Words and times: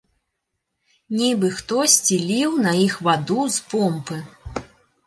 Нібы 1.19 1.47
хтосьці 1.59 2.15
ліў 2.31 2.59
на 2.65 2.75
іх 2.87 2.99
ваду 3.11 3.39
з 3.59 3.67
помпы. 3.71 4.21